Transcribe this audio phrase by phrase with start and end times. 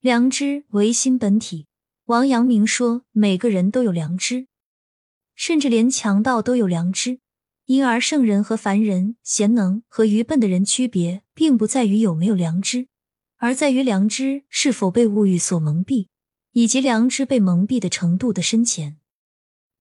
[0.00, 1.66] 良知为心本体。
[2.04, 4.46] 王阳明说，每个人都有良知，
[5.34, 7.18] 甚至连强盗都有良知。
[7.66, 12.86] 因而，圣人和凡人、贤能和愚笨的人区别，并不在于有没有良知，
[13.38, 16.06] 而在于良知是否被物欲所蒙蔽，
[16.52, 18.98] 以及良知被蒙蔽的程度的深浅。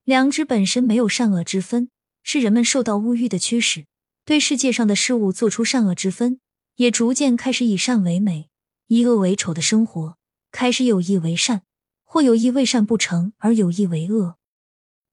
[0.03, 1.91] 良知本身没有善恶之分，
[2.23, 3.85] 是人们受到物欲的驱使，
[4.25, 6.39] 对世界上的事物做出善恶之分，
[6.77, 8.49] 也逐渐开始以善为美，
[8.87, 10.17] 以恶为丑的生活，
[10.51, 11.61] 开始有意为善。
[12.09, 14.37] 或有意为善不成，而有意为恶。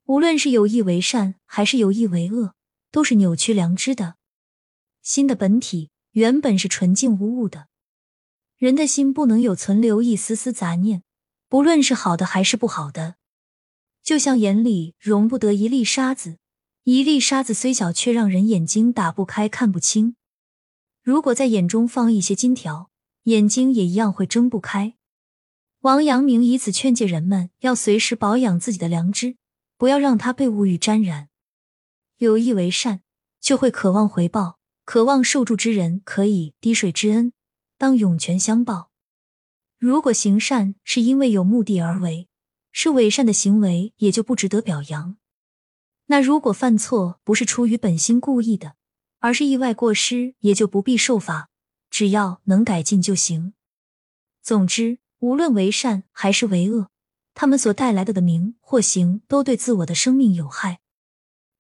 [0.04, 2.54] 无论是有意为善，还是有意为恶，
[2.92, 4.14] 都是扭曲良知的。
[5.02, 7.66] 心的本体原本是纯净无物的，
[8.56, 11.02] 人的心不能有存留一丝丝杂念，
[11.48, 13.16] 不论是好的还是不好的。
[14.04, 16.38] 就像眼里容不得一粒沙子，
[16.84, 20.14] 一粒沙子虽小，却让人眼睛打不开、看不清。
[21.02, 22.88] 如果在眼中放一些金条，
[23.24, 24.94] 眼睛也一样会睁不开。
[25.80, 29.36] 王阳明以此劝诫人们，要随时保养自己的良知，
[29.76, 31.28] 不要让它被物欲沾染。
[32.18, 33.02] 有意为善，
[33.40, 37.32] 就会渴望回报，渴望受助之人可以滴水之恩，
[37.76, 38.90] 当涌泉相报。
[39.78, 42.28] 如果行善是因为有目的而为，
[42.72, 45.16] 是伪善的行为，也就不值得表扬。
[46.06, 48.76] 那如果犯错不是出于本心故意的，
[49.18, 51.50] 而是意外过失，也就不必受罚，
[51.94, 53.54] 只要能改进就行。
[54.42, 54.98] 总之。
[55.20, 56.90] 无论为善还是为恶，
[57.32, 60.80] 他们所带来的的名或行，都对自我的生命有害。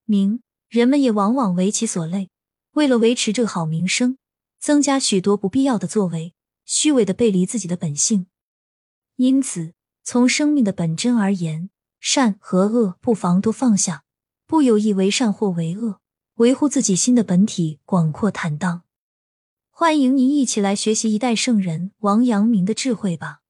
[0.04, 2.28] 名，人们也往往为其所累，
[2.72, 4.18] 为了维持这个好名声，
[4.60, 6.34] 增加许多不必要的作为，
[6.66, 8.26] 虚伪的背离自己的本性。
[9.16, 14.04] 因此，从生命的本真而言，善和恶不妨都放下，
[14.46, 16.00] 不有意为善或为恶，
[16.34, 18.82] 维护自己心的本体广阔坦荡。
[19.76, 23.40] 欢迎您一起来学习一代圣人王阳明的智慧吧。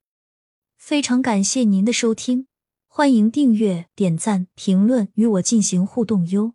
[0.75, 2.47] 非常感谢您的收听，
[2.87, 6.55] 欢迎订阅、点赞、评论，与我进行互动哟。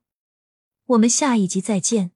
[0.88, 2.14] 我们下一集再见。